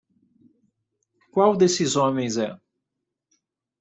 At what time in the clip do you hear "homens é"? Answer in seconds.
1.95-2.59